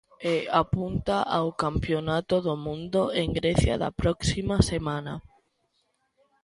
[0.33, 5.13] E apunta ao campionato do mundo en Grecia da próxima semana.